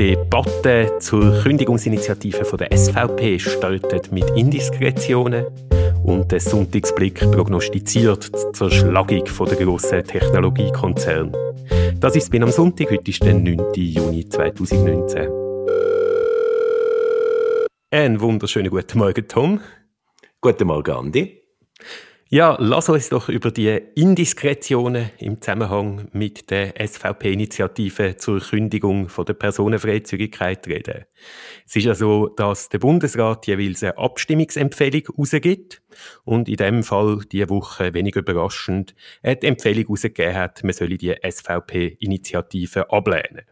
[0.00, 5.44] Debatte zur Kündigungsinitiative der SVP startet mit Indiskretionen
[6.02, 11.32] und der Sonntagsblick prognostiziert die Zerschlagung der grossen Technologiekonzerne.
[12.00, 13.74] Das ist bin am Sonntag, heute ist der 9.
[13.74, 15.28] Juni 2019.
[17.90, 19.60] Einen wunderschönen guten Morgen, Tom.
[20.40, 21.42] Guten Morgen, Andi.
[22.32, 29.24] Ja, lass uns doch über die Indiskretionen im Zusammenhang mit der SVP-Initiative zur Kündigung von
[29.24, 31.06] der Personenfreizügigkeit reden.
[31.66, 35.82] Es ist ja so, dass der Bundesrat jeweils eine Abstimmungsempfehlung rausgibt
[36.22, 41.16] und in dem Fall diese Woche wenig überraschend die Empfehlung rausgegeben hat, man solle die
[41.28, 43.49] SVP-Initiative ablehnen.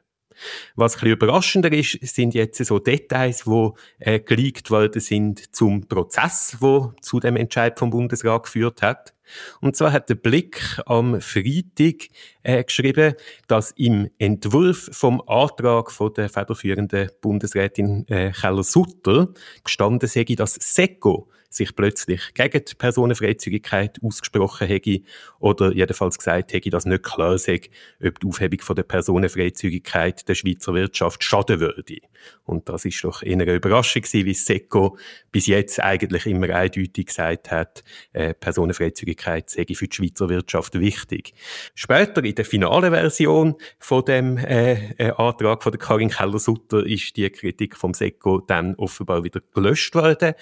[0.76, 5.86] Was ein bisschen überraschender ist, sind jetzt so Details, die äh, geleakt worden sind zum
[5.86, 9.14] Prozess, wo zu dem Entscheid vom Bundesrat geführt hat.
[9.60, 12.08] Und zwar hat der Blick am Freitag
[12.42, 13.14] äh, geschrieben,
[13.46, 19.28] dass im Entwurf vom Antrag von der federführenden Bundesrätin äh, Keller-Sutter
[19.64, 25.00] gestanden sei, dass SECO sich plötzlich gegen die Personenfreizügigkeit ausgesprochen hätte
[25.38, 27.60] oder jedenfalls gesagt hätte, dass nicht klar sei,
[28.04, 31.98] ob die Aufhebung von der Personenfreizügigkeit der Schweizer Wirtschaft schaden würde.
[32.44, 34.98] Und das ist doch eher eine Überraschung gewesen, wie SECO
[35.32, 41.34] bis jetzt eigentlich immer eindeutig gesagt hat, äh, Personenfreizügigkeit sei für die Schweizer Wirtschaft wichtig.
[41.74, 47.16] Später in der finalen Version von dem äh, äh, Antrag von der Karin Keller-Sutter ist
[47.16, 50.34] die Kritik vom SECO dann offenbar wieder gelöscht worden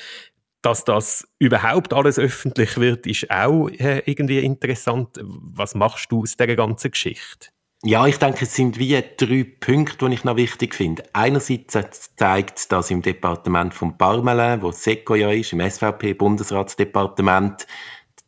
[0.62, 5.10] dass das überhaupt alles öffentlich wird, ist auch äh, irgendwie interessant.
[5.22, 7.50] Was machst du aus dieser ganzen Geschichte?
[7.84, 11.04] Ja, ich denke, es sind wie drei Punkte, die ich noch wichtig finde.
[11.12, 17.68] Einerseits zeigt dass im Departement von Parmelin, wo SECO ja ist, im SVP-Bundesratsdepartement,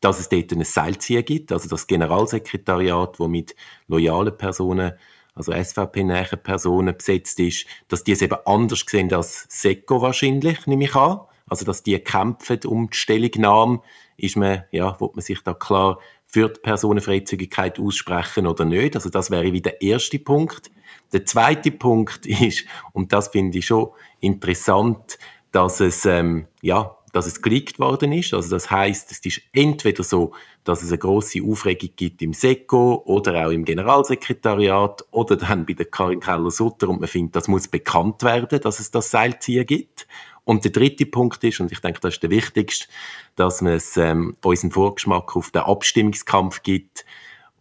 [0.00, 3.54] dass es dort eine Seilzieher gibt, also das Generalsekretariat, wo mit
[3.88, 4.92] loyalen Personen
[5.38, 10.84] also SVP-nähen Personen besetzt ist, dass die es eben anders sehen als SECO wahrscheinlich, nehme
[10.84, 11.20] ich an.
[11.48, 13.81] Also, dass die kämpfen um die Stellungnahme,
[14.16, 18.97] ist man, ja, wird man sich da klar für die Personenfreizügigkeit aussprechen oder nicht.
[18.97, 20.70] Also, das wäre wie der erste Punkt.
[21.12, 25.19] Der zweite Punkt ist, und das finde ich schon interessant,
[25.53, 28.32] dass es, ähm, ja, dass es geleakt worden ist.
[28.32, 30.30] Also das heißt, es ist entweder so,
[30.62, 35.72] dass es eine große Aufregung gibt im SECO oder auch im Generalsekretariat oder dann bei
[35.72, 40.06] der Karin Keller-Sutter und man findet, das muss bekannt werden, dass es das Seilziehen gibt.
[40.44, 42.86] Und der dritte Punkt ist, und ich denke, das ist der wichtigste,
[43.34, 47.04] dass man es ähm, unseren Vorgeschmack auf den Abstimmungskampf gibt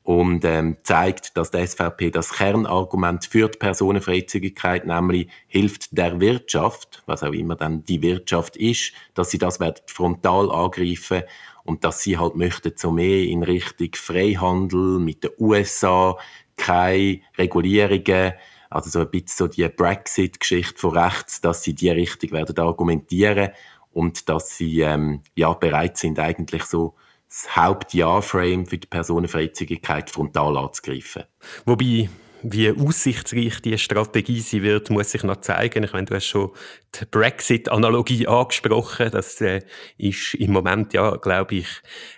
[0.08, 7.04] und ähm, zeigt, dass der SVP das Kernargument für die Personenfreizügigkeit, nämlich hilft der Wirtschaft,
[7.08, 11.24] was auch immer dann die Wirtschaft ist, dass sie das frontal angreifen
[11.66, 16.18] und dass sie halt möchten so mehr in Richtung Freihandel mit den USA,
[16.56, 18.32] keine Regulierungen,
[18.70, 23.50] also so ein bisschen so die Brexit-Geschichte von rechts, dass sie die Richtung werden argumentieren
[23.92, 26.96] und dass sie ähm, ja bereit sind, eigentlich so
[27.28, 31.24] das Hauptjahrframe für die Personenfreizügigkeit frontal anzugreifen.
[31.66, 32.10] Wobei
[32.52, 35.84] wie aussichtsreich die Strategie sein wird, muss sich noch zeigen.
[35.84, 36.52] Ich meine, du hast schon
[36.96, 39.12] die Brexit-Analogie angesprochen.
[39.12, 39.62] Das äh,
[39.98, 41.68] ist im Moment ja, glaube ich,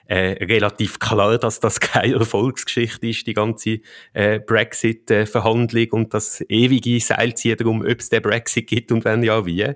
[0.06, 3.79] äh, relativ klar, dass das keine Erfolgsgeschichte ist, die ganze
[4.13, 9.45] äh, Brexit-Verhandlung und das ewige Seilziehen darum, ob es den Brexit gibt und wenn ja,
[9.45, 9.73] wie.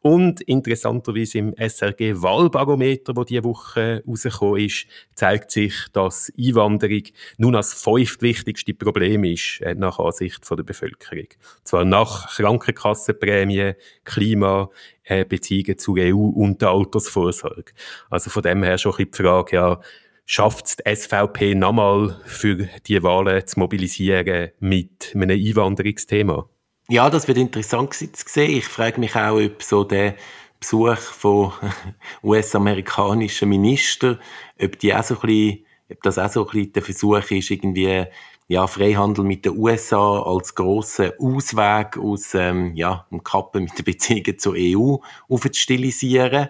[0.00, 7.02] Und interessanterweise im SRG-Wahlbarometer, wo diese Woche rausgekommen ist, zeigt sich, dass Einwanderung
[7.38, 11.28] nun als fünftwichtigste Problem ist, äh, nach Ansicht von der Bevölkerung.
[11.64, 13.74] Zwar nach Krankenkassenprämien,
[14.04, 14.70] Klima,
[15.04, 17.72] äh, Beziehungen zur EU und der Altersvorsorge.
[18.10, 19.80] Also von dem her schon ein die Frage, ja,
[20.26, 26.48] schafft es die SVP nochmal für die Wahlen zu mobilisieren mit einem Einwanderungsthema?
[26.88, 28.58] Ja, das wird interessant zu sehen.
[28.58, 30.14] Ich frage mich auch, ob so der
[30.60, 31.52] Besuch von
[32.22, 34.20] US-amerikanischen Ministern,
[34.60, 37.50] ob die auch so ein bisschen, ob das auch so ein bisschen der Versuch ist,
[37.50, 38.06] irgendwie
[38.48, 43.84] ja, Freihandel mit den USA als grossen Ausweg aus ähm, ja, dem Kappen mit den
[43.84, 44.96] Beziehungen zur EU
[45.28, 46.48] aufzustilisieren.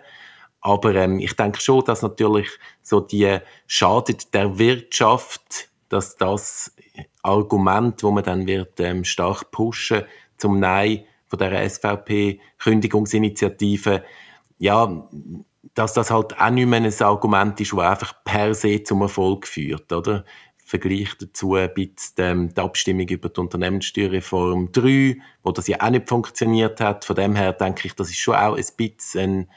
[0.61, 2.49] Aber ähm, ich denke schon, dass natürlich
[2.83, 6.75] so die schadet der Wirtschaft, dass das
[7.23, 10.03] Argument, wo man dann wird ähm, stark pushen
[10.37, 14.05] zum Nein von der SVP-Kündigungsinitiative,
[14.59, 15.09] ja,
[15.75, 19.47] dass das halt auch nicht mehr ein Argument ist, das einfach per se zum Erfolg
[19.47, 20.25] führt, oder?
[20.69, 25.91] Vergleich dazu ein bisschen ähm, die Abstimmung über die Unternehmenssteuerreform 3, wo das ja auch
[25.91, 27.05] nicht funktioniert hat.
[27.05, 29.49] Von dem her denke ich, das ist schon auch ein bisschen ein,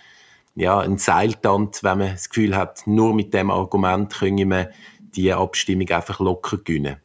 [0.53, 4.69] ja, ein Seiltand, wenn man das Gefühl hat, nur mit dem Argument können wir
[5.15, 6.97] die Abstimmung einfach locker gewinnen.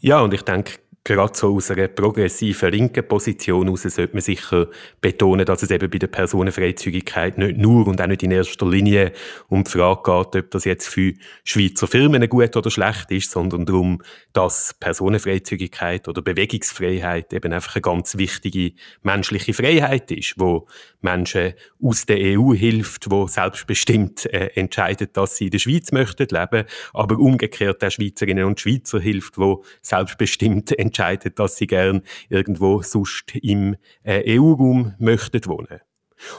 [0.00, 4.68] Ja, und ich denke, gerade so aus einer progressiven linken Position heraus sollte man sicher
[5.00, 9.12] betonen, dass es eben bei der Personenfreizügigkeit nicht nur und auch nicht in erster Linie
[9.48, 13.64] um die Frage geht, ob das jetzt für Schweizer Firmen gut oder schlecht ist, sondern
[13.64, 14.02] darum,
[14.34, 20.68] dass Personenfreizügigkeit oder Bewegungsfreiheit eben einfach eine ganz wichtige menschliche Freiheit ist, wo
[21.00, 26.28] Menschen aus der EU hilft, wo selbstbestimmt äh, entscheidet, dass sie in der Schweiz möchten
[26.30, 30.90] leben, aber umgekehrt der Schweizerinnen und Schweizer hilft, wo selbstbestimmt entscheidet,
[31.34, 35.80] dass sie gern irgendwo sonst im äh, EU-Raum möchten wohnen.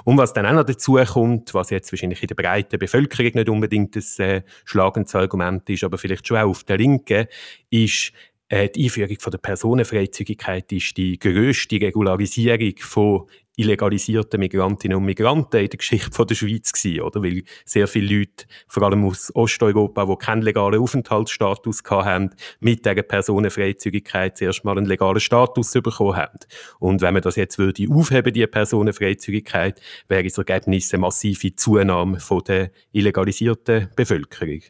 [0.04, 3.50] Und was dann auch noch dazu kommt, was jetzt wahrscheinlich in der breiten Bevölkerung nicht
[3.50, 7.26] unbedingt das äh, schlagendes Argument ist, aber vielleicht schon auch auf der Linken,
[7.70, 8.14] ist
[8.52, 15.58] äh, die Einführung von der Personenfreizügigkeit ist die grösste Regularisierung von illegalisierten Migrantinnen und Migranten
[15.58, 17.22] in der Geschichte der Schweiz gewesen, oder?
[17.22, 23.04] Weil sehr viele Leute, vor allem aus Osteuropa, die keinen legalen Aufenthaltsstatus haben, mit dieser
[23.04, 26.40] Personenfreizügigkeit zuerst mal einen legalen Status bekommen haben.
[26.80, 32.20] Und wenn man das jetzt würde aufheben, die Personenfreizügigkeit, wäre das Ergebnis eine massive Zunahme
[32.20, 34.62] von der illegalisierten Bevölkerung.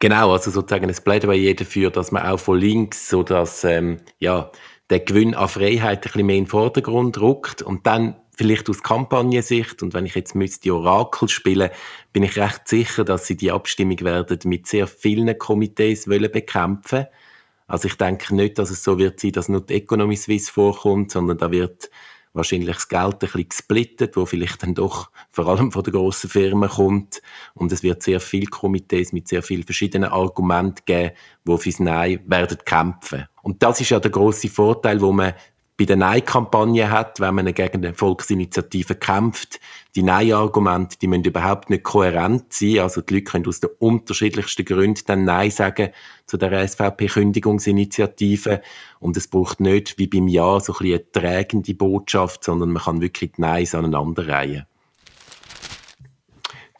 [0.00, 4.52] Genau, also sozusagen es Plädoyer dafür, dass man auch von links so dass ähm, ja
[4.90, 8.82] der Gewinn an Freiheit ein bisschen mehr in den Vordergrund rückt und dann vielleicht aus
[8.82, 11.70] Kampagnensicht und wenn ich jetzt müsste Orakel spielen,
[12.12, 17.06] bin ich recht sicher, dass sie die Abstimmung werden mit sehr vielen Komitees wollen bekämpfen.
[17.66, 21.10] Also ich denke nicht, dass es so wird sein, dass nur die Economy Suisse vorkommt,
[21.10, 21.90] sondern da wird
[22.32, 26.30] wahrscheinlich das Geld ein bisschen gesplittet, wo vielleicht dann doch vor allem von den grossen
[26.30, 27.22] Firmen kommt.
[27.54, 31.12] Und es wird sehr viele Komitees mit sehr vielen verschiedenen Argumenten geben,
[31.46, 33.26] die fürs Nein werden kämpfen.
[33.42, 35.34] Und das ist ja der große Vorteil, wo man
[35.78, 39.60] bei der Nein-Kampagne hat, wenn man gegen eine Volksinitiative kämpft.
[39.94, 42.80] Die Nein-Argumente, die müssen überhaupt nicht kohärent sein.
[42.80, 45.90] Also die Leute können aus den unterschiedlichsten Gründen dann Nein sagen
[46.26, 48.60] zu der SVP-Kündigungsinitiative.
[48.98, 52.82] Und es braucht nicht wie beim Ja so ein bisschen eine trägende Botschaft, sondern man
[52.82, 54.66] kann wirklich die Neins aneinanderreihen.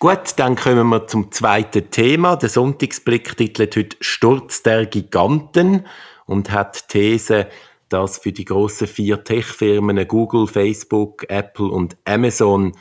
[0.01, 2.35] Gut, dann kommen wir zum zweiten Thema.
[2.35, 5.87] Der Sonntagsblick titelt heute Sturz der Giganten
[6.27, 7.49] und hat die These,
[7.89, 12.77] dass für die großen vier Tech-Firmen Google, Facebook, Apple und Amazon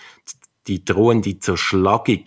[0.68, 2.24] die drohende Zerschlagung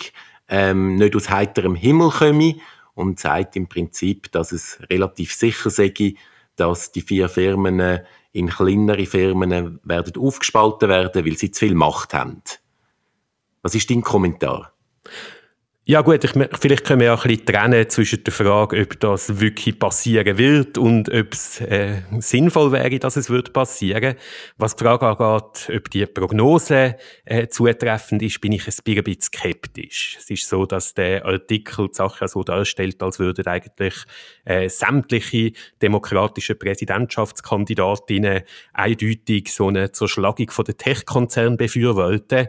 [0.48, 2.56] ähm, nicht aus heiterem Himmel komme
[2.94, 6.14] und sagt im Prinzip, dass es relativ sicher sei,
[6.56, 8.00] dass die vier Firmen
[8.32, 12.42] in kleinere Firmen werden aufgespalten werden, weil sie zu viel Macht haben.
[13.62, 14.72] Was ist dein Kommentar?
[15.90, 19.40] Ja gut, ich, vielleicht können wir ja ein bisschen trennen zwischen der Frage, ob das
[19.40, 24.14] wirklich passieren wird und ob es äh, sinnvoll wäre, dass es wird passieren.
[24.56, 26.94] Was die Frage angeht, ob die Prognose
[27.24, 30.16] äh, zutreffend ist, bin ich ein bisschen skeptisch.
[30.20, 33.94] Es ist so, dass der Artikel die Sache so darstellt, als würden eigentlich
[34.44, 35.50] äh, sämtliche
[35.82, 38.42] demokratische Präsidentschaftskandidatinnen
[38.74, 42.46] eindeutig so eine Zerschlagung von den Tech-Konzernen befürworten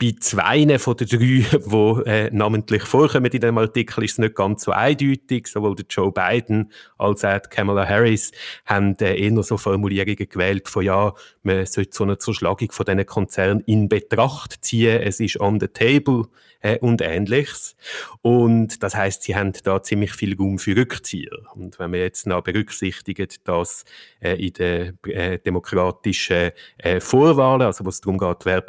[0.00, 4.36] bei zwei von den drei, die äh, namentlich vorkommen in dem Artikel, ist es nicht
[4.36, 5.48] ganz so eindeutig.
[5.48, 8.30] Sowohl der Joe Biden als auch Kamala Harris
[8.64, 13.06] haben äh, eher so Formulierungen gewählt von ja, man sollte so eine Zerschlagung von diesen
[13.06, 15.02] Konzernen in Betracht ziehen.
[15.02, 16.28] Es ist on the table
[16.60, 17.76] äh, und Ähnliches.
[18.22, 21.38] Und das heißt, sie haben da ziemlich viel Raum für Rückzieher.
[21.54, 23.84] Und wenn wir jetzt noch berücksichtigen, dass
[24.20, 28.60] äh, in den äh, demokratischen äh, Vorwahlen, also wo es darum geht, wer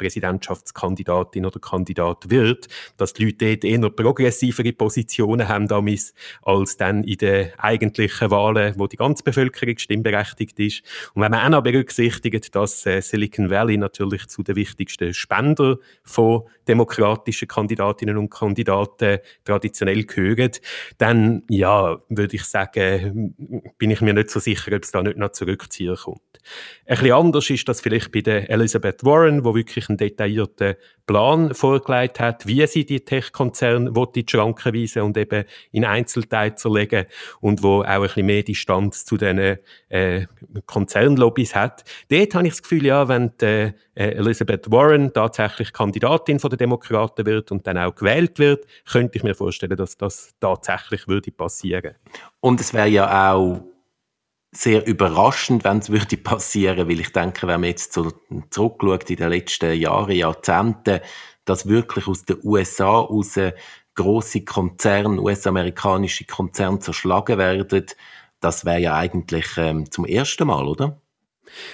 [1.20, 5.68] Präsidentschaftskandidatin oder Kandidat wird, dass die Leute dort eher progressivere Positionen haben
[6.42, 10.82] als dann in den eigentlichen Wahlen, wo die ganze Bevölkerung stimmberechtigt ist.
[11.14, 15.78] Und wenn man auch noch berücksichtigt, dass äh, Silicon Valley natürlich zu den wichtigsten Spender
[16.02, 20.52] von demokratischen Kandidatinnen und Kandidaten traditionell gehören,
[20.98, 23.34] dann ja, würde ich sagen,
[23.78, 26.20] bin ich mir nicht so sicher, ob es da nicht noch zurückziehen kommt.
[26.86, 30.74] Ein bisschen anders ist das vielleicht bei der Elizabeth Warren, wo wirklich einen detaillierten
[31.10, 36.54] Plan vorgelegt hat, wie sie die Tech-Konzerne in die Schranken weisen und eben in Einzelteile
[36.54, 37.06] zerlegen
[37.40, 40.26] und wo auch ein bisschen mehr Distanz zu diesen äh,
[40.66, 41.82] Konzernlobbys hat.
[42.10, 47.26] Dort habe ich das Gefühl, ja, wenn die, äh, Elizabeth Warren tatsächlich Kandidatin den Demokraten
[47.26, 51.96] wird und dann auch gewählt wird, könnte ich mir vorstellen, dass das tatsächlich würde passieren.
[52.38, 53.64] Und es wäre ja auch
[54.52, 58.12] sehr überraschend, wenn es würde passieren, weil ich denke, wenn man jetzt so
[58.50, 61.00] zurückschaut in den letzten Jahren, Jahrzehnten,
[61.44, 63.38] dass wirklich aus den USA raus
[63.94, 67.86] große Konzerne, US-amerikanische Konzerne zerschlagen werden,
[68.40, 71.00] das wäre ja eigentlich ähm, zum ersten Mal, oder?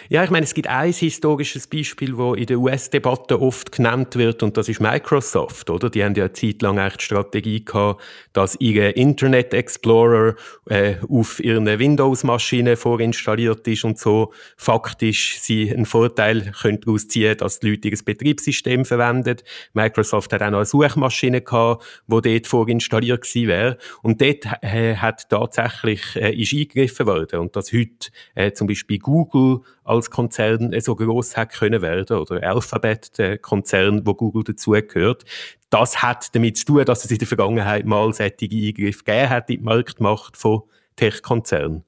[0.09, 4.43] Ja, ich meine, es gibt ein historisches Beispiel, wo in der US-Debatte oft genannt wird,
[4.43, 5.91] und das ist Microsoft, oder?
[5.91, 8.03] Die haben ja eine Zeit lang echt Strategie gehabt,
[8.33, 15.87] dass ihr Internet Explorer äh, auf ihren Windows-Maschinen vorinstalliert ist und so faktisch sie einen
[15.87, 19.45] Vorteil können daraus ziehen, dass die Leute ihr Betriebssystem verwendet.
[19.75, 23.79] Microsoft hat auch noch eine Suchmaschine gehabt, wo dort vorinstalliert gewesen wäre.
[24.03, 27.41] Und dort äh, hat tatsächlich äh, ist eingegriffen worden.
[27.41, 32.43] Und dass heute äh, zum Beispiel Google als Konzern so groß hat können werden oder
[32.43, 35.25] Alphabet, der Konzern, wo Google dazugehört.
[35.71, 39.51] Das hat damit zu tun, dass es in der Vergangenheit mal solche Eingriffe gegeben hat
[39.51, 40.63] in die Marktmacht von
[40.97, 41.85] Tech-Konzernen.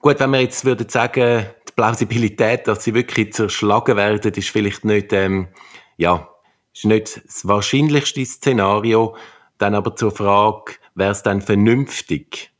[0.00, 4.84] Gut, wenn wir jetzt würden sagen, die Plausibilität, dass sie wirklich zerschlagen werden, ist vielleicht
[4.84, 5.48] nicht, ähm,
[5.96, 6.28] ja,
[6.72, 9.16] ist nicht das wahrscheinlichste Szenario.
[9.58, 12.52] Dann aber zur Frage, wäre es dann vernünftig,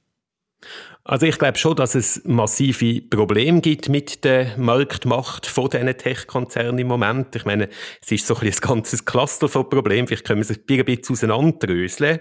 [1.08, 6.78] also ich glaube schon, dass es massive Probleme gibt mit der Marktmacht von diesen Tech-Konzernen
[6.78, 7.34] im Moment.
[7.34, 7.70] Ich meine,
[8.02, 10.06] es ist so ein, ein ganzes Cluster von Problemen.
[10.06, 12.18] Vielleicht können wir es ein bisschen auseinanderdröseln.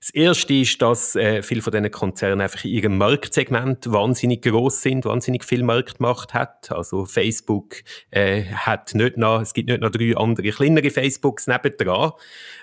[0.00, 4.82] Das erste ist, dass äh, viele von diesen Konzernen einfach in ihrem Marktsegment wahnsinnig groß
[4.82, 6.70] sind, wahnsinnig viel Marktmacht hat.
[6.70, 7.76] Also Facebook
[8.10, 12.12] äh, hat nicht noch, es gibt nicht noch drei andere kleinere Facebooks nebendran,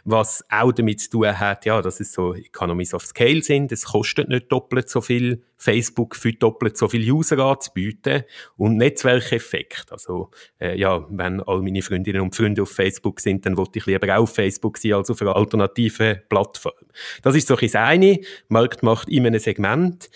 [0.06, 3.72] was auch damit zu tun hat, ja, dass es so Economies of Scale sind.
[3.72, 8.24] Es kostet nicht doppelt so viel, Facebook für doppelt so viele User anzubieten
[8.58, 9.92] und Netzwerkeffekt.
[9.92, 10.30] Also
[10.60, 14.14] äh, ja, wenn all meine Freundinnen und Freunde auf Facebook sind, dann wollte ich lieber
[14.18, 16.74] auch auf Facebook sein als auf einer alternativen Plattform.
[17.22, 18.20] Das ist so ein eine.
[18.50, 20.10] Marktmacht in einem Segment.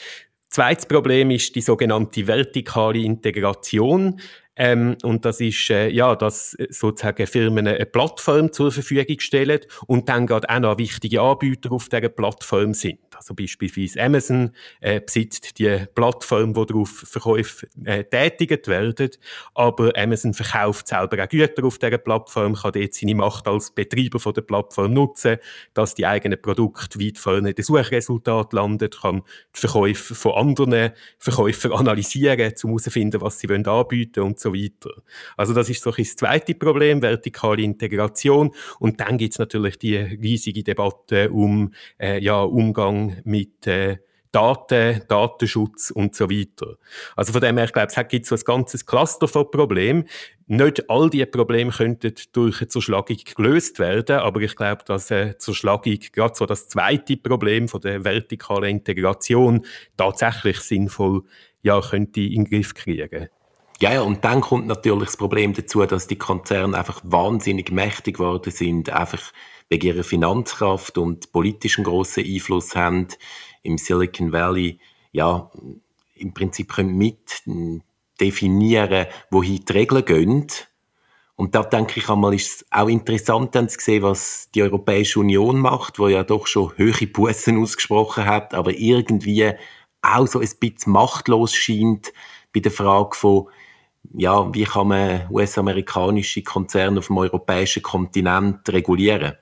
[0.49, 4.19] Zweites Problem ist die sogenannte vertikale Integration.
[4.57, 10.09] Ähm, und das ist, äh, ja, dass sozusagen Firmen eine Plattform zur Verfügung stellen und
[10.09, 12.99] dann gerade auch noch wichtige Anbieter auf dieser Plattform sind.
[13.15, 19.09] Also beispielsweise Amazon äh, besitzt die Plattform, wo darauf Verkäufe äh, tätigt werden,
[19.55, 24.19] aber Amazon verkauft selber auch Güter auf dieser Plattform, kann dort seine Macht als Betreiber
[24.19, 25.37] von der Plattform nutzen,
[25.73, 29.23] dass die eigenen Produkte weit vorne in den Suchresultat landet, kann
[29.55, 34.91] die Verkäufe von anderen Verkäufern analysieren, um herauszufinden, was sie anbieten wollen und so weiter.
[35.35, 38.51] Also das ist so ein das zweite Problem, vertikale Integration.
[38.79, 43.97] Und dann gibt es natürlich die riesige Debatte um äh, ja, Umgang mit äh,
[44.31, 46.77] Daten, Datenschutz und so weiter.
[47.15, 50.05] Also von dem her, ich glaube, es gibt so ein ganzes Cluster von Problemen.
[50.47, 55.37] Nicht all diese Probleme könnten durch eine Zerschlagung gelöst werden, aber ich glaube, dass eine
[55.37, 59.65] Zerschlagung, gerade so das zweite Problem von der vertikalen Integration,
[59.97, 61.23] tatsächlich sinnvoll
[61.63, 63.29] ja, könnte in den Griff kriegen.
[63.79, 68.17] Ja, ja, und dann kommt natürlich das Problem dazu, dass die Konzerne einfach wahnsinnig mächtig
[68.17, 69.31] geworden sind, einfach
[69.69, 73.07] wegen ihrer Finanzkraft und politischen grossen Einfluss haben
[73.61, 74.79] im Silicon Valley,
[75.11, 75.51] ja,
[76.15, 77.43] im Prinzip können mit
[78.19, 80.47] definieren, wohin die Regeln gehen.
[81.35, 85.19] Und da denke ich einmal, ist es auch interessant dann zu sehen, was die Europäische
[85.19, 89.51] Union macht, wo ja doch schon höhere Bussen ausgesprochen hat, aber irgendwie
[90.01, 92.11] auch so ein bisschen machtlos scheint
[92.53, 93.49] bei der Frage von,
[94.13, 99.33] ja, wie kann man US-amerikanische Konzerne auf dem europäischen Kontinent regulieren?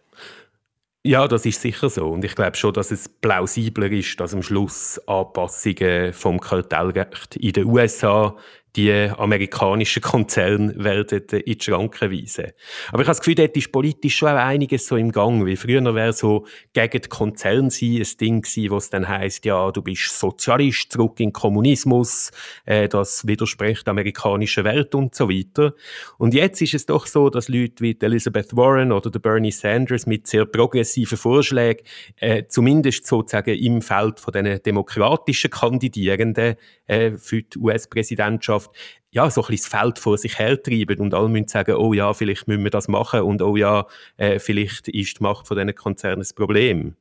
[1.04, 2.08] Ja, das ist sicher so.
[2.08, 7.54] Und ich glaube schon, dass es plausibler ist, dass am Schluss Anpassungen vom Kartellrecht in
[7.54, 8.36] den USA
[8.76, 12.52] die amerikanischen Konzerne werden in die Schranken weisen.
[12.90, 15.46] Aber ich habe das Gefühl, dort ist politisch schon auch einiges so im Gang.
[15.46, 19.46] Wie früher wäre so gegen die Konzerne sein ein Ding gewesen, wo es dann heisst,
[19.46, 22.32] ja, du bist Sozialist, zurück in Kommunismus,
[22.66, 25.74] äh, das widerspricht amerikanischen Wert und so weiter.
[26.18, 30.06] Und jetzt ist es doch so, dass Leute wie Elizabeth Warren oder der Bernie Sanders
[30.06, 31.86] mit sehr progressiven Vorschlägen,
[32.18, 36.56] äh, zumindest sozusagen im Feld von den demokratischen Kandidierenden
[36.88, 41.14] äh, für die US-Präsidentschaft Microsoft ja, so ein bisschen das Feld vor sich hertreiben und
[41.14, 44.90] alle müssen sagen, oh ja, vielleicht müssen wir das machen und oh ja, äh, vielleicht
[44.90, 46.96] ist die Macht von diesen Konzernen das Problem.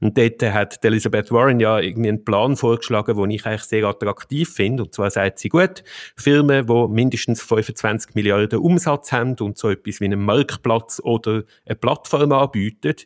[0.00, 4.52] Und dort hat Elizabeth Warren ja irgendwie einen Plan vorgeschlagen, den ich eigentlich sehr attraktiv
[4.52, 4.82] finde.
[4.82, 5.84] Und zwar sagt sie, gut,
[6.16, 11.76] Firmen, die mindestens 25 Milliarden Umsatz haben und so etwas wie einen Marktplatz oder eine
[11.76, 12.96] Plattform anbieten,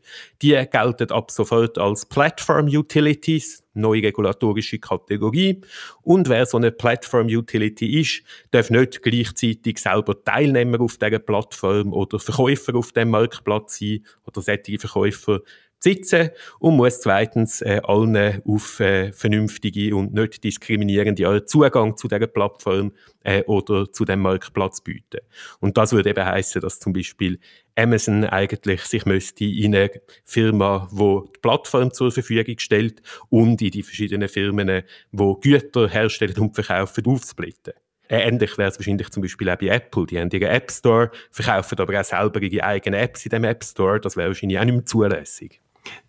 [0.41, 5.61] die gelten ab sofort als Platform Utilities neue regulatorische Kategorie.
[6.03, 8.23] Und wer so eine Platform Utility ist,
[8.55, 14.41] darf nicht gleichzeitig selber Teilnehmer auf dieser Plattform oder Verkäufer auf dem Marktplatz sein oder
[14.43, 15.41] solche Verkäufer
[15.85, 16.31] sitzen
[16.61, 22.93] und muss zweitens äh, allen auf äh, vernünftige und nicht diskriminierende Zugang zu dieser Plattform
[23.23, 25.21] äh, oder zu dem Marktplatz bieten.
[25.61, 27.39] Und das würde eben heißen, dass zum Beispiel
[27.77, 29.91] Amazon eigentlich sich müsste in eine
[30.25, 34.83] Firma, wo die Plattform zur Verfügung stellt und in die verschiedenen Firmen,
[35.13, 37.75] wo Güter herstellen und verkaufen, aufsplitten.
[38.09, 40.07] Ähnlich wäre es wahrscheinlich zum Beispiel auch bei Apple.
[40.07, 43.65] Die haben ihren App Store, verkaufen aber auch selber ihre eigenen Apps in dem App
[43.65, 44.01] Store.
[44.01, 45.61] Das wäre wahrscheinlich auch nicht mehr zulässig.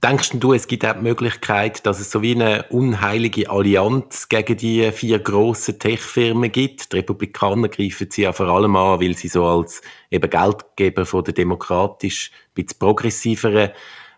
[0.03, 4.55] Denkst du, es gibt auch die Möglichkeit, dass es so wie eine unheilige Allianz gegen
[4.55, 6.93] die vier grossen Tech-Firmen gibt?
[6.93, 11.23] Die Republikaner greifen sie ja vor allem an, weil sie so als eben Geldgeber von
[11.23, 13.71] der demokratisch ein bisschen progressiveren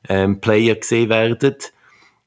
[0.09, 1.55] ähm, Player gesehen werden.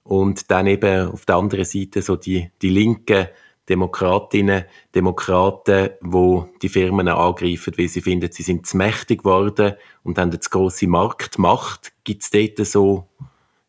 [0.02, 3.28] Und dann eben auf der anderen Seite so die, die linken
[3.69, 4.64] Demokratinnen,
[4.95, 10.33] Demokraten, wo die Firmen angreifen, weil sie finden, sie sind zu mächtig geworden und haben
[10.33, 11.93] jetzt grosse Marktmacht.
[12.05, 13.09] Gibt es dort so,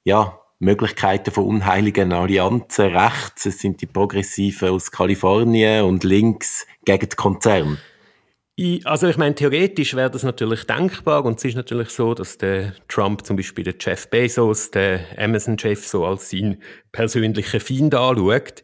[0.03, 2.95] ja, Möglichkeiten von unheiligen Allianzen?
[2.95, 7.77] Rechts, es sind die Progressiven aus Kalifornien und links gegen die Konzerne.
[8.83, 12.75] Also ich meine, theoretisch wäre das natürlich denkbar und es ist natürlich so, dass der
[12.87, 18.61] Trump zum Beispiel den Jeff Bezos, der Amazon-Chef, so als seinen persönlichen Feind anschaut.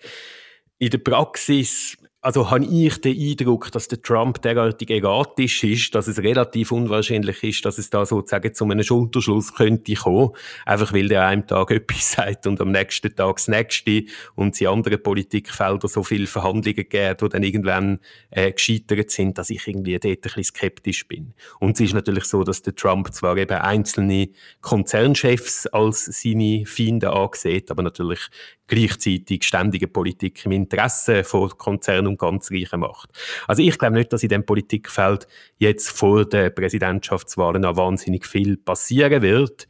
[0.79, 6.07] In der Praxis also habe ich den Eindruck, dass der Trump derartig erratisch ist, dass
[6.07, 10.31] es relativ unwahrscheinlich ist, dass es da sozusagen zu einem Schulterschluss könnte kommen.
[10.65, 14.03] Einfach weil der einem Tag etwas sagt und am nächsten Tag das nächste
[14.35, 17.99] und in anderen Politikfeldern so viele Verhandlungen gibt, die dann irgendwann
[18.31, 21.33] äh, gescheitert sind, dass ich irgendwie dort ein bisschen skeptisch bin.
[21.61, 24.27] Und es ist natürlich so, dass der Trump zwar eben einzelne
[24.59, 28.19] Konzernchefs als seine Feinde ansieht, aber natürlich
[28.67, 33.09] gleichzeitig ständige Politik im Interesse von Konzernen ganz Reichen macht.
[33.47, 38.57] Also ich glaube nicht, dass in dem Politikfeld jetzt vor der Präsidentschaftswahlen noch wahnsinnig viel
[38.57, 39.67] passieren wird.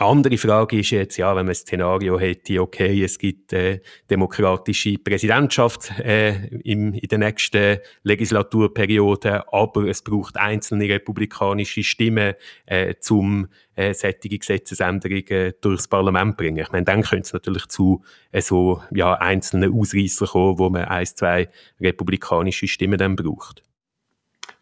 [0.00, 4.96] Andere Frage ist jetzt, ja, wenn man ein Szenario hätte, okay, es gibt äh, demokratische
[4.96, 12.32] Präsidentschaft äh, im, in der nächsten Legislaturperiode, aber es braucht einzelne republikanische Stimmen,
[12.64, 16.62] äh, zum äh, solche Gesetzesänderungen durchs Parlament bringen.
[16.62, 18.02] Ich meine, dann könnte es natürlich zu
[18.32, 23.62] äh, so ja, einzelnen Ausreißern kommen, wo man ein, zwei republikanische Stimmen dann braucht.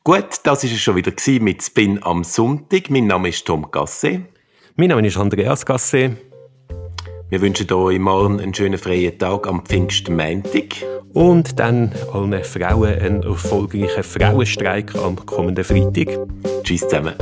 [0.03, 2.91] Gut, das ist es schon wieder mit Spin am Sonntag.
[2.91, 4.27] Mein Name ist Tom Gasse.
[4.81, 6.17] Mein Name ist Andreas Gasse.
[7.31, 10.77] Wir wünschen euch morgen einen schönen freien Tag am Pfingstmontag.
[11.13, 16.17] Und dann allen Frauen einen erfolgreichen Frauenstreik am kommenden Freitag.
[16.63, 17.15] Tschüss zusammen.